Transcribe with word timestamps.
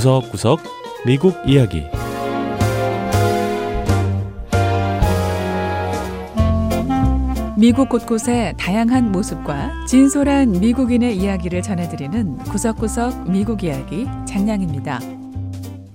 구석구석 0.00 0.60
미국 1.04 1.34
이야기 1.46 1.84
미국 7.58 7.90
곳곳의 7.90 8.54
다양한 8.56 9.12
모습과 9.12 9.84
진솔한 9.86 10.52
미국인의 10.52 11.18
이야기를 11.18 11.60
전해드리는 11.60 12.38
구석구석 12.38 13.30
미국 13.30 13.62
이야기 13.62 14.06
장량입니다. 14.26 15.00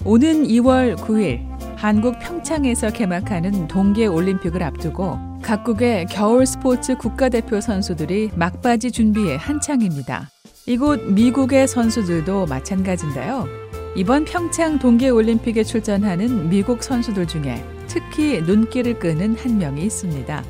오는 0.03 0.43
2월 0.43 0.95
9일 0.97 1.39
한국 1.75 2.19
평창에서 2.19 2.91
개막하는 2.91 3.67
동계 3.67 4.05
올림픽을 4.05 4.61
앞두고 4.61 5.17
각국의 5.41 6.05
겨울 6.11 6.45
스포츠 6.45 6.95
국가대표 6.95 7.59
선수들이 7.59 8.29
막바지 8.35 8.91
준비에 8.91 9.35
한창입니다. 9.35 10.29
이곳 10.67 11.03
미국의 11.11 11.67
선수들도 11.67 12.45
마찬가지인데요. 12.45 13.64
이번 13.95 14.25
평창 14.25 14.77
동계올림픽에 14.77 15.63
출전하는 15.63 16.49
미국 16.49 16.83
선수들 16.83 17.27
중에 17.27 17.63
특히 17.87 18.41
눈길을 18.41 18.99
끄는 18.99 19.37
한 19.37 19.57
명이 19.57 19.83
있습니다. 19.83 20.43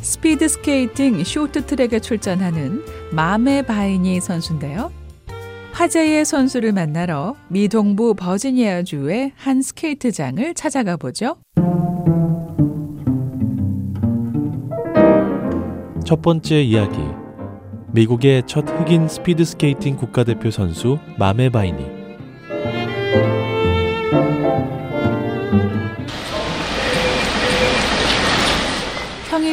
스피드 0.00 0.46
스케이팅 0.46 1.24
쇼트트랙에 1.24 1.98
출전하는 1.98 2.84
마메 3.10 3.62
바이니 3.62 4.20
선수인데요. 4.20 4.92
화제의 5.72 6.24
선수를 6.24 6.72
만나러 6.72 7.34
미동부 7.48 8.14
버지니아주의 8.14 9.32
한 9.34 9.62
스케이트장을 9.62 10.54
찾아가 10.54 10.96
보죠. 10.96 11.38
첫 16.04 16.22
번째 16.22 16.62
이야기 16.62 17.00
미국의 17.92 18.44
첫 18.46 18.64
흑인 18.68 19.08
스피드 19.08 19.44
스케이팅 19.44 19.96
국가대표 19.96 20.52
선수 20.52 20.98
마메 21.18 21.48
바이니 21.48 21.95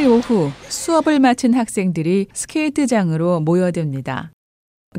평일 0.03 0.09
오후 0.09 0.51
수업을 0.67 1.19
마친 1.19 1.53
학생들이 1.53 2.27
스케이트장으로 2.33 3.39
모여듭니다. 3.39 4.33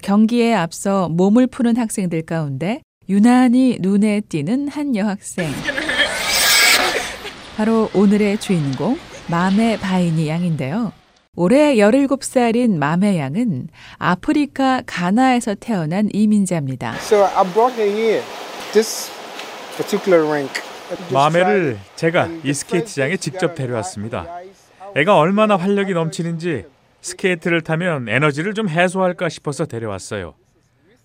경기에 0.03 0.55
앞서 0.55 1.11
몸을 1.11 1.47
푸는 1.47 1.77
학생들 1.77 2.23
가운데 2.23 2.81
유난히 3.11 3.77
눈에 3.81 4.23
띄는 4.23 4.69
한 4.69 4.97
여학생. 4.97 5.51
바로 7.57 7.91
오늘의 7.93 8.39
주인공 8.39 8.99
마메 9.29 9.79
바이니 9.81 10.27
양인데요. 10.27 10.93
올해 11.37 11.75
17살인 11.77 12.79
마메 12.79 13.19
양은 13.19 13.69
아프리카 13.99 14.81
가나에서 14.87 15.55
태어난 15.55 16.09
이민자입니다. 16.15 16.95
So 16.97 17.25
I 17.25 17.45
brought 17.53 17.79
her 17.79 17.95
here. 17.95 18.23
This 18.73 19.11
particular 19.77 20.27
rink. 20.27 20.63
마메를 21.13 21.79
제가 21.95 22.29
이 22.43 22.55
스케이트장에 22.55 23.19
직접 23.19 23.55
데려왔습니다. 23.55 24.44
애가 24.97 25.19
얼마나 25.19 25.57
활력이 25.57 25.93
넘치는지 25.93 26.67
스케이트를 27.01 27.63
타면 27.63 28.09
에너지를 28.09 28.55
좀 28.55 28.69
해소할까 28.69 29.29
싶어서 29.29 29.67
데려왔어요. 29.67 30.35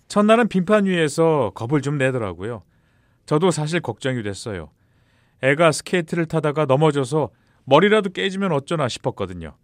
첫날은 0.08 0.48
빙판 0.48 0.86
위에서 0.86 1.52
겁을 1.54 1.82
좀 1.82 1.98
내더라고요. 1.98 2.62
저도 3.26 3.50
사실 3.50 3.80
걱정이 3.80 4.22
됐어요. 4.22 4.70
애가 5.42 5.72
스케이트를 5.72 6.26
타다가 6.26 6.66
넘어져서 6.66 7.30
머리라도 7.64 8.10
깨지면 8.10 8.52
어쩌나 8.52 8.88
싶었거든요. 8.88 9.54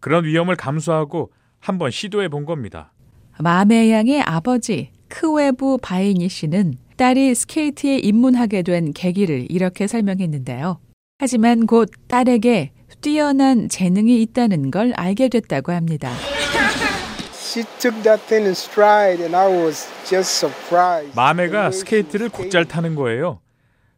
그런 0.00 0.24
위험을 0.24 0.56
감수하고 0.56 1.32
한번 1.58 1.90
시도해 1.90 2.28
본 2.28 2.44
겁니다. 2.44 2.92
마메 3.38 3.90
양의 3.90 4.20
아버지 4.22 4.90
크웨부 5.08 5.78
바이니 5.80 6.28
씨는 6.28 6.74
딸이 6.96 7.34
스케이트에 7.34 7.98
입문하게 7.98 8.62
된 8.62 8.92
계기를 8.92 9.50
이렇게 9.50 9.86
설명했는데요. 9.86 10.78
하지만 11.18 11.66
곧 11.66 11.90
딸에게 12.08 12.72
뛰어난 13.02 13.68
재능이 13.68 14.22
있다는 14.22 14.70
걸 14.70 14.92
알게 14.96 15.28
됐다고 15.28 15.72
합니다. 15.72 16.10
She 17.34 17.66
took 17.78 18.02
that 18.02 18.24
thing 18.26 18.46
in 18.46 18.52
stride 18.52 19.20
and 19.20 19.36
I 19.36 19.46
was 19.46 19.86
just 20.04 20.46
surprised. 20.46 21.14
마메가 21.14 21.70
스케이트를 21.70 22.30
곧잘 22.30 22.64
타는 22.64 22.94
거예요. 22.94 23.40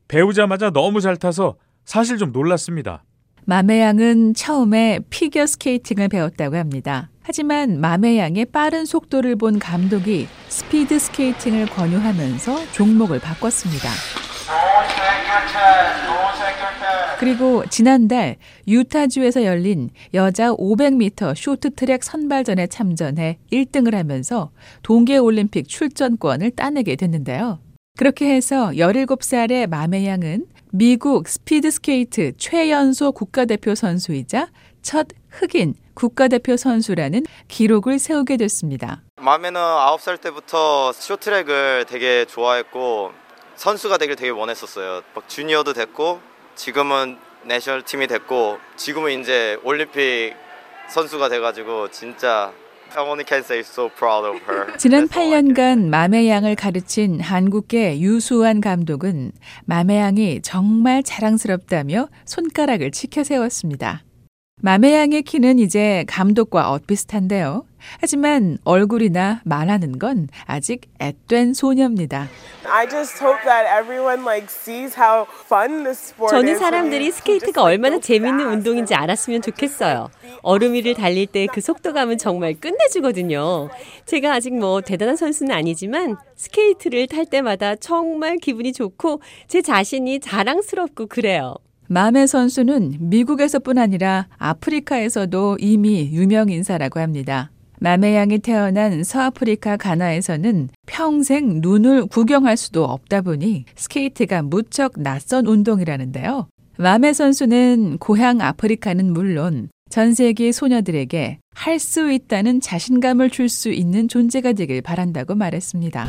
배우자마자 0.09 0.71
너무 0.71 1.01
잘 1.01 1.17
타서 1.17 1.55
사실 1.85 2.19
좀 2.19 2.33
놀랐습니다. 2.33 3.05
마메 3.47 3.81
양은 3.81 4.35
처음에 4.35 5.01
피겨 5.11 5.47
스케이팅을 5.47 6.09
배웠다고 6.09 6.57
합니다. 6.57 7.11
하지만 7.23 7.81
마메 7.81 8.19
양의 8.19 8.47
빠른 8.47 8.85
속도를 8.87 9.37
본 9.37 9.59
감독이 9.59 10.27
스피드 10.49 10.99
스케이팅을 10.99 11.67
권유하면서 11.67 12.73
종목을 12.73 13.21
바꿨습니다. 13.21 13.89
그리고 17.19 17.65
지난달 17.71 18.37
유타주에서 18.67 19.45
열린 19.45 19.91
여자 20.13 20.51
500m 20.53 21.35
쇼트트랙 21.37 22.05
선발전에 22.05 22.67
참전해 22.67 23.39
1등을 23.53 23.95
하면서 23.95 24.51
동계올림픽 24.83 25.69
출전권을 25.69 26.51
따내게 26.53 26.97
됐는데요. 26.97 27.61
그렇게 27.97 28.35
해서 28.35 28.71
17살의 28.71 29.69
마메 29.69 30.07
양은 30.07 30.47
미국 30.73 31.29
스피드스케이트 31.29 32.33
최연소 32.37 33.13
국가대표 33.13 33.77
선수이자 33.77 34.49
첫 34.83 35.07
흑인 35.31 35.75
국가대표 35.95 36.57
선수라는 36.57 37.23
기록을 37.47 38.01
세우게 38.01 38.37
됐습니다. 38.39 39.03
마메는 39.17 39.61
9살 39.61 40.21
때부터 40.21 40.93
쇼트랙을 40.93 41.87
되게 41.89 42.25
좋아했고 42.25 43.13
선수가 43.55 43.99
되길 43.99 44.17
되게 44.17 44.31
원했었어요. 44.31 45.03
막 45.15 45.29
주니어도 45.29 45.73
됐고 45.73 46.34
지금은 46.55 47.19
national 47.45 47.83
team이 47.83 48.07
됐고 48.07 48.59
지금은 48.77 49.21
이제 49.21 49.59
올림픽 49.65 50.35
선수가 50.89 51.29
돼가지고 51.29 51.91
진짜 51.91 52.53
I 52.97 53.03
only 53.03 53.25
can 53.27 53.41
say 53.41 53.61
so 53.61 53.89
proud 53.89 54.25
of 54.25 54.41
her. 54.49 54.73
지난 54.79 55.09
That's 55.09 55.19
all 55.19 55.35
I 55.35 55.43
can. 55.43 55.55
8년간 55.55 55.89
마메 55.89 56.29
양을 56.29 56.55
가르친 56.55 57.21
한국계 57.21 57.99
유수환 57.99 58.61
감독은 58.61 59.33
마메 59.65 59.99
양이 59.99 60.41
정말 60.43 61.03
자랑스럽다며 61.03 62.09
손가락을 62.25 62.93
치켜 62.93 63.25
세웠습니다. 63.25 64.05
마메 64.63 64.95
양의 64.95 65.23
키는 65.23 65.59
이제 65.59 66.05
감독과 66.07 66.71
엇비슷한데요. 66.73 67.65
하지만 68.01 68.59
얼굴이나 68.65 69.41
말하는 69.45 69.99
건 69.99 70.29
아직 70.47 70.83
앳된 70.99 71.55
소녀입니다. 71.55 72.29
I 72.67 72.89
just 72.89 73.23
hope 73.23 73.41
that 73.45 73.67
everyone 73.81 74.23
like 74.23 74.47
sees 74.49 74.99
how 74.99 75.27
fun 75.47 75.85
this 75.85 76.13
sport 76.13 76.31
저는. 76.31 76.57
사람들이 76.59 77.11
스케이트가 77.11 77.63
얼마나 77.63 77.99
재밌는 78.01 78.47
운동인지 78.47 78.95
알았으면 78.95 79.43
좋겠어요. 79.43 80.09
얼음 80.43 80.73
위를 80.73 80.95
달릴 80.95 81.27
때 81.27 81.47
그 81.47 81.61
속도감은 81.61 82.19
정말 82.19 82.55
끝내주거든요. 82.55 83.69
제가 84.07 84.33
아직 84.35 84.57
뭐 84.59 84.81
대단한 84.81 85.17
선수는 85.17 85.55
아니지만 85.55 86.17
스케이트를 86.37 87.07
탈 87.07 87.27
때마다 87.27 87.77
정말 87.77 88.39
기분이 88.39 88.73
좋고 88.73 89.21
제 89.47 89.63
자신이 89.63 90.21
자랑스럽고 90.21 91.07
그래요. 91.07 91.55
마메 91.87 92.27
선수는 92.27 92.97
미국에서뿐 92.99 93.77
아니라 93.79 94.27
아프리카에서도 94.39 95.59
이미 95.61 96.11
유명 96.13 96.49
인사라고 96.49 96.99
합니다. 96.99 97.51
마메 97.81 98.17
양이 98.17 98.39
태어난 98.39 99.05
서아프리카 99.05 99.77
가나에서는 99.77 100.69
평생 100.87 101.61
눈을 101.61 102.07
구경할 102.07 102.57
수도 102.57 102.85
없다 102.85 103.23
보니 103.23 103.65
스케이트가 103.77 104.43
무척 104.43 104.93
낯선 104.97 105.47
운동이라는데요. 105.47 106.49
마메 106.77 107.13
선수는 107.13 107.99
고향 107.99 108.41
아프리카는 108.41 109.13
물론 109.13 109.69
전 109.91 110.15
세계 110.15 110.51
소녀들에게 110.51 111.39
할 111.55 111.79
수 111.79 112.11
있다는 112.11 112.61
자신감을 112.61 113.31
줄 113.31 113.49
수 113.49 113.69
있는 113.71 114.09
존재가 114.09 114.55
되길 114.55 114.83
바란다고 114.83 115.35
말했습니다. 115.37 116.09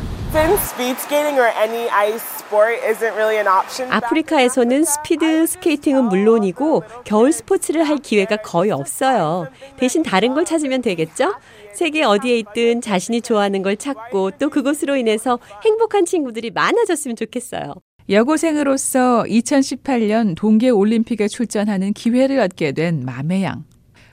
아프리카에서는 3.90 4.84
스피드 4.84 5.46
스케이팅은 5.46 6.04
물론이고 6.08 6.82
겨울 7.04 7.32
스포츠를 7.32 7.84
할 7.88 7.98
기회가 7.98 8.36
거의 8.36 8.70
없어요. 8.72 9.48
대신 9.76 10.02
다른 10.02 10.34
걸 10.34 10.44
찾으면 10.44 10.82
되겠죠? 10.82 11.34
세계 11.72 12.02
어디에 12.02 12.38
있든 12.38 12.80
자신이 12.80 13.20
좋아하는 13.20 13.62
걸 13.62 13.76
찾고 13.76 14.32
또 14.40 14.48
그것으로 14.50 14.96
인해서 14.96 15.38
행복한 15.64 16.04
친구들이 16.06 16.50
많아졌으면 16.50 17.14
좋겠어요. 17.16 17.74
여고생으로서 18.08 19.24
2018년 19.28 20.34
동계 20.36 20.70
올림픽에 20.70 21.28
출전하는 21.28 21.92
기회를 21.92 22.38
얻게 22.40 22.72
된 22.72 23.04
마메양. 23.04 23.64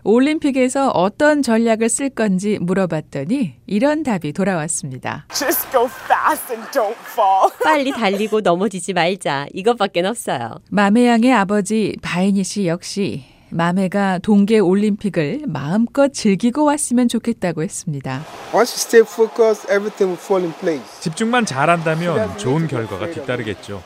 올림픽에서 0.04 0.90
어떤 0.90 1.42
전략을 1.42 1.90
쓸 1.90 2.10
건지 2.10 2.58
물어봤더니 2.62 3.56
이런 3.68 4.04
답이 4.04 4.34
돌아왔습니다. 4.34 5.26
Just 5.34 5.72
go 5.72 5.86
fast 5.86 6.54
and 6.54 6.70
don't 6.72 6.96
fall. 7.12 7.50
빨리 7.64 7.92
달리고 7.92 8.42
넘어지지 8.42 8.94
말자. 8.94 9.48
이것밖에 9.54 10.02
없어요. 10.06 10.60
마메양의 10.70 11.34
아버지 11.34 11.96
바이니 12.02 12.44
씨 12.44 12.68
역시 12.68 13.24
마메가 13.50 14.18
동계 14.20 14.60
올림픽을 14.60 15.44
마음껏 15.48 16.12
즐기고 16.12 16.66
왔으면 16.66 17.08
좋겠다고 17.08 17.64
했습니다. 17.64 18.24
Once 18.54 18.74
you 18.74 18.80
stay 18.80 19.02
focused, 19.08 19.68
everything 19.72 20.10
will 20.12 20.20
fall 20.20 20.44
in 20.44 20.54
place. 20.60 21.02
집중만 21.02 21.46
잘한다면 21.46 22.38
좋은 22.38 22.68
결과가 22.68 23.12
뒤따르겠죠. 23.12 23.84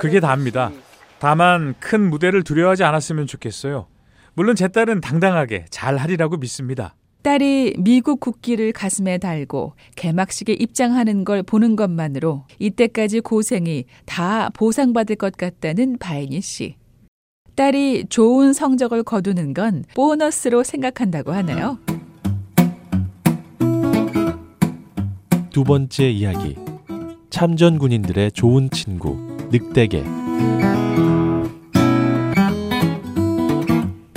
그게 0.00 0.20
답니다. 0.20 0.70
다만 1.18 1.74
큰 1.80 2.08
무대를 2.08 2.44
두려워하지 2.44 2.84
않았으면 2.84 3.26
좋겠어요. 3.26 3.86
물론 4.34 4.56
제 4.56 4.68
딸은 4.68 5.00
당당하게 5.00 5.64
잘 5.70 5.96
하리라고 5.96 6.36
믿습니다. 6.36 6.94
딸이 7.22 7.76
미국 7.78 8.20
국기를 8.20 8.72
가슴에 8.72 9.16
달고 9.16 9.74
개막식에 9.96 10.52
입장하는 10.52 11.24
걸 11.24 11.42
보는 11.42 11.74
것만으로 11.74 12.44
이때까지 12.58 13.20
고생이 13.20 13.84
다 14.04 14.50
보상받을 14.50 15.16
것 15.16 15.36
같다는 15.36 15.96
바이니 15.98 16.42
씨. 16.42 16.76
딸이 17.54 18.06
좋은 18.10 18.52
성적을 18.52 19.04
거두는 19.04 19.54
건 19.54 19.84
보너스로 19.94 20.64
생각한다고 20.64 21.32
하네요. 21.32 21.78
두 25.50 25.64
번째 25.64 26.10
이야기. 26.10 26.56
참전 27.30 27.78
군인들의 27.78 28.32
좋은 28.32 28.68
친구, 28.70 29.16
늑대개. 29.50 30.04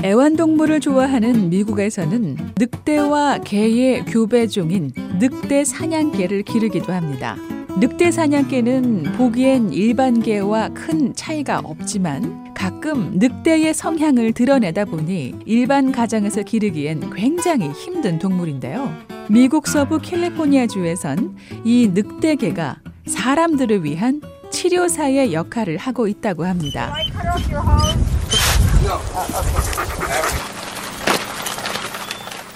애완동물을 0.07 0.79
좋아하는 0.79 1.49
미국에서는 1.49 2.37
늑대와 2.57 3.39
개의 3.39 4.05
교배종인 4.05 4.89
늑대 5.19 5.65
사냥개를 5.65 6.43
기르기도 6.43 6.93
합니다. 6.93 7.35
늑대 7.77 8.11
사냥개는 8.11 9.03
보기엔 9.17 9.73
일반 9.73 10.21
개와 10.21 10.69
큰 10.69 11.13
차이가 11.13 11.59
없지만 11.59 12.53
가끔 12.53 13.19
늑대의 13.19 13.73
성향을 13.73 14.31
드러내다 14.31 14.85
보니 14.85 15.33
일반 15.45 15.91
가정에서 15.91 16.43
기르기엔 16.43 17.09
굉장히 17.13 17.67
힘든 17.71 18.17
동물인데요. 18.17 18.89
미국 19.29 19.67
서부 19.67 19.99
캘리포니아주에선 19.99 21.35
이 21.65 21.91
늑대개가 21.93 22.77
사람들을 23.07 23.83
위한 23.83 24.21
치료사의 24.51 25.33
역할을 25.33 25.75
하고 25.75 26.07
있다고 26.07 26.45
합니다. 26.45 26.95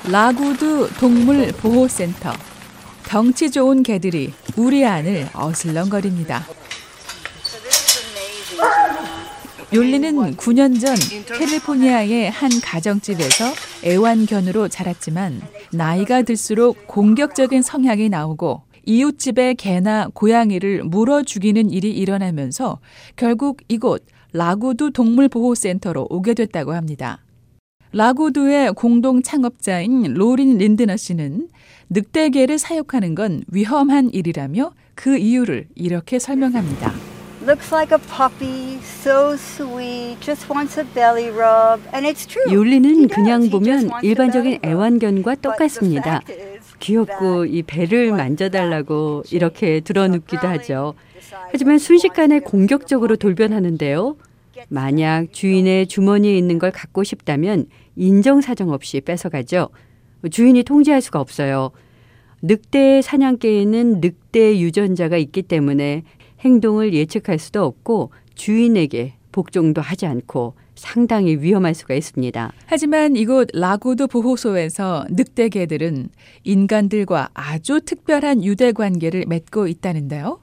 라구드 0.10 0.90
동물 1.00 1.52
보호센터. 1.52 2.32
덩치 3.04 3.52
좋은 3.52 3.84
개들이 3.84 4.34
우리 4.56 4.86
안을 4.86 5.28
어슬렁거립니다. 5.34 6.46
욜리는 9.74 10.36
9년 10.38 10.80
전 10.80 10.96
캘리포니아의 11.38 12.30
한 12.30 12.50
가정집에서 12.62 13.54
애완견으로 13.86 14.68
자랐지만 14.70 15.42
나이가 15.72 16.22
들수록 16.22 16.88
공격적인 16.88 17.62
성향이 17.62 18.10
나오고 18.10 18.64
이웃집의 18.86 19.56
개나 19.56 20.08
고양이를 20.14 20.84
물어 20.84 21.24
죽이는 21.24 21.70
일이 21.70 21.92
일어나면서 21.92 22.80
결국 23.16 23.62
이곳 23.68 24.04
라구두 24.34 24.92
동물보호센터로 24.92 26.08
오게 26.10 26.34
됐다고 26.34 26.74
합니다. 26.74 27.20
라구두의 27.94 28.74
공동 28.74 29.22
창업자인 29.22 30.14
로린 30.14 30.58
린드너 30.58 30.96
씨는 30.96 31.50
늑대개를 31.90 32.58
사육하는 32.58 33.16
건 33.16 33.44
위험한 33.52 34.12
일이라며 34.14 34.72
그 34.96 35.18
이유를 35.18 35.68
이렇게 35.76 36.18
설명합니다. 36.20 36.94
Looks 37.44 37.74
like 37.74 37.92
a 37.92 38.00
puppy, 38.00 38.78
so 38.84 39.34
sweet, 39.34 40.22
just 40.22 40.48
wants 40.48 40.80
a 40.80 40.86
belly 40.94 41.30
rub, 41.32 41.82
and 41.92 42.08
it's 42.08 42.28
true. 42.28 42.46
욜리는 42.54 43.08
그냥 43.08 43.50
보면 43.50 43.90
일반적인 44.04 44.60
애완견과 44.64 45.36
똑같습니다. 45.36 46.22
귀엽고 46.82 47.46
이 47.46 47.64
배를 47.64 48.12
만져달라고 48.12 49.24
이렇게 49.32 49.80
드러눕기도 49.80 50.48
하죠. 50.48 50.96
하지만 51.52 51.78
순식간에 51.78 52.40
공격적으로 52.40 53.16
돌변하는데요. 53.16 54.18
만약 54.68 55.32
주인의 55.32 55.88
주머니에 55.88 56.38
있는 56.38 56.60
걸 56.60 56.72
갖고 56.72 57.04
싶다면 57.04 57.68
인정사정 57.96 58.72
없이 58.72 59.00
뺏어가죠. 59.02 59.70
주인이 60.30 60.64
통제할 60.64 61.02
수가 61.02 61.20
없어요. 61.20 61.72
늑대 62.42 63.02
사냥개에는 63.02 64.02
늑대 64.02 64.60
유전자가 64.60 65.18
있기 65.18 65.44
때문에 65.44 66.04
행동을 66.42 66.94
예측할 66.94 67.40
수도 67.40 67.64
없고 67.64 68.12
주인에게 68.36 69.14
복종도 69.32 69.82
하지 69.82 70.06
않고 70.06 70.56
상당히 70.82 71.36
위험할 71.36 71.76
수가 71.76 71.94
있습니다. 71.94 72.52
하지만 72.66 73.16
이곳 73.16 73.50
라구드 73.54 74.08
보호소에서 74.08 75.06
늑대 75.12 75.50
개들은 75.50 76.10
인간들과 76.44 77.30
아주 77.36 77.82
특별한 77.86 78.44
유대 78.44 78.72
관계를 78.72 79.26
맺고 79.28 79.68
있다는데요. 79.68 80.42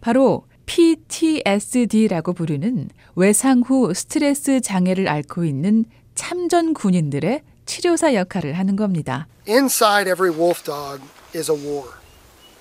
바로 0.00 0.44
PTSD라고 0.66 2.32
부르는 2.32 2.88
외상 3.14 3.60
후 3.60 3.94
스트레스 3.94 4.60
장애를 4.60 5.08
앓고 5.08 5.44
있는 5.44 5.84
참전 6.16 6.74
군인들의 6.74 7.42
치료사 7.64 8.14
역할을 8.14 8.54
하는 8.54 8.74
겁니다. 8.74 9.28
Inside 9.46 10.10
every 10.10 10.36
wolf 10.36 10.64
dog 10.64 11.00
is 11.34 11.50
a 11.50 11.56
war. 11.56 11.86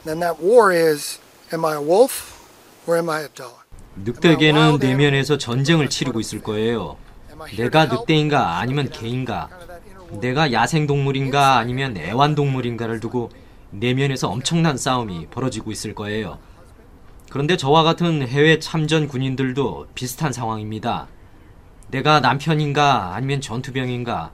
And 0.07 0.21
that 0.21 0.41
war 0.41 0.71
is 0.71 1.19
am 1.51 1.65
I 1.65 1.73
a 1.73 1.83
wolf 1.83 2.35
or 2.87 2.95
am 2.95 3.09
I 3.09 3.23
a 3.23 3.27
dog? 3.33 3.55
늑대계는 4.05 4.77
내면에서 4.77 5.39
전쟁을 5.39 5.89
치르고 5.89 6.19
있을 6.19 6.43
거예요. 6.43 6.97
내가 7.55 7.85
늑대인가 7.85 8.57
아니면 8.59 8.89
개인가? 8.89 9.49
내가 10.21 10.51
야생동물인가 10.51 11.57
아니면 11.57 11.97
애완동물인가를 11.97 12.99
두고 12.99 13.29
내면에서 13.71 14.29
엄청난 14.29 14.77
싸움이 14.77 15.27
벌어지고 15.27 15.71
있을 15.71 15.93
거예요. 15.93 16.39
그런데 17.29 17.57
저와 17.57 17.83
같은 17.83 18.25
해외 18.25 18.57
참전 18.59 19.07
군인들도 19.07 19.87
비슷한 19.93 20.31
상황입니다. 20.31 21.07
내가 21.91 22.19
남편인가 22.21 23.15
아니면 23.15 23.41
전투병인가 23.41 24.31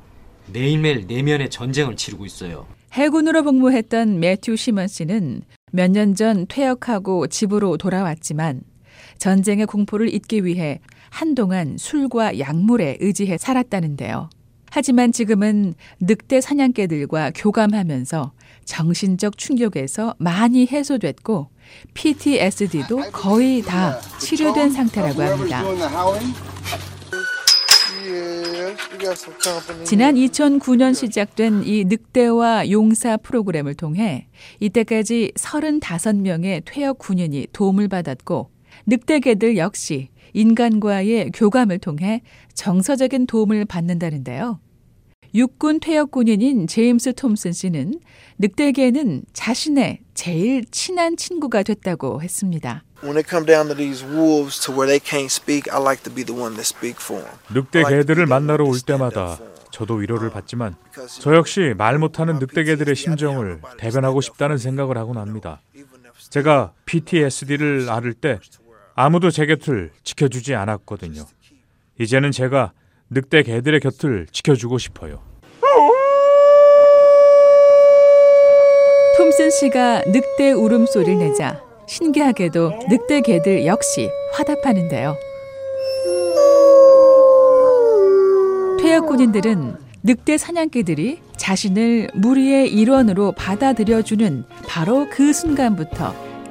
매일매일 0.52 1.06
내면의 1.08 1.50
전쟁을 1.50 1.96
치르고 1.96 2.26
있어요. 2.26 2.68
해군으로 2.94 3.44
복무했던 3.44 4.20
매튜 4.20 4.56
시먼 4.56 4.88
씨는 4.88 5.42
몇 5.72 5.90
년 5.92 6.14
전 6.14 6.46
퇴역하고 6.48 7.26
집으로 7.28 7.78
돌아왔지만 7.78 8.62
전쟁의 9.18 9.66
공포를 9.66 10.14
잊기 10.14 10.46
위해 10.46 10.80
한동안 11.14 11.78
술과 11.78 12.40
약물에 12.40 12.98
의지해 13.00 13.38
살았다는데요. 13.38 14.32
하지만 14.72 15.12
지금은 15.12 15.76
늑대 16.00 16.42
사냥개들과 16.42 17.34
교감하면서 17.36 18.32
정신적 18.66 19.38
충격에서 19.38 20.16
많이 20.18 20.66
해소됐고 20.66 21.50
PTSD도 21.94 23.12
거의 23.12 23.62
다 23.62 24.00
치료된 24.20 24.72
상태라고 24.72 25.22
합니다. 25.22 25.64
지난 29.84 30.16
2009년 30.16 30.96
시작된 30.96 31.64
이 31.64 31.86
늑대와 31.86 32.72
용사 32.72 33.18
프로그램을 33.18 33.76
통해 33.76 34.28
이때까지 34.60 35.34
35명의 35.38 36.64
퇴역 36.66 36.98
군인이 36.98 37.48
도움을 37.54 37.88
받았고 37.88 38.53
늑대개들 38.86 39.58
역시 39.58 40.10
인간과의 40.34 41.32
교감을 41.34 41.80
통해 41.80 42.22
정서적인 42.54 43.28
도움을 43.28 43.66
받는다는데요. 43.66 44.60
육군 45.36 45.80
퇴역 45.80 46.12
군인인 46.12 46.68
제임스 46.68 47.14
톰슨 47.14 47.54
씨는 47.54 48.00
늑대개는 48.38 49.24
자신의 49.34 50.02
제일 50.14 50.64
친한 50.70 51.18
친구가 51.18 51.64
됐다고 51.64 52.22
했습니다. 52.22 52.84
When 53.04 53.18
it 53.18 53.28
come 53.28 53.46
down 53.46 53.68
to 53.68 53.76
these 53.76 54.06
wolves 54.06 54.60
to 54.62 54.74
where 54.74 54.88
they 54.88 55.00
can't 55.00 55.32
speak, 55.32 55.74
I 55.74 55.82
like 55.82 56.04
to 56.04 56.14
be 56.14 56.24
the 56.24 56.40
one 56.40 56.54
to 56.56 56.62
speak 56.62 56.98
for 57.02 57.24
them. 57.24 57.38
늑대 57.52 57.84
개들을 57.90 58.28
만나러 58.28 58.64
올 58.66 58.80
때마다 58.86 59.40
저도 59.72 59.96
위로를 59.96 60.30
받지만 60.30 60.76
저 61.20 61.36
역시 61.36 61.74
말 61.76 61.98
못하는 61.98 62.38
늑대 62.38 62.64
개들의 62.64 62.96
심정을 62.96 63.60
대변하고 63.78 64.22
싶다는 64.22 64.60
생각을 64.60 64.98
하곤 65.00 65.18
합니다. 65.18 65.62
제가 66.30 66.74
PTSD를 66.86 67.90
앓을 67.90 68.14
때 68.14 68.40
아무도 68.96 69.32
제 69.32 69.46
곁을 69.46 69.92
지켜주지 70.04 70.56
않았거든요. 70.56 71.26
이제는 72.00 72.32
제가 72.32 72.74
늑대 73.10 73.44
개들의 73.44 73.80
곁을 73.80 74.28
지켜주고 74.32 74.78
싶어요. 74.78 75.22
톰슨 79.18 79.52
씨가 79.52 80.04
늑대 80.08 80.52
울음소리를 80.52 81.18
내자 81.20 81.62
신기하게도 81.88 82.88
늑대 82.90 83.22
개들 83.22 83.66
역시 83.66 84.10
화답하는데요. 84.34 85.16
퇴역 88.80 89.08
군인들은 89.08 89.78
늑대 90.04 90.38
사냥개들이 90.38 91.20
자신을 91.38 92.10
무리의 92.16 92.74
일원으로 92.74 93.32
받아들여주는 93.34 94.44
바로 94.68 95.08
그 95.10 95.32
순간부터 95.32 96.33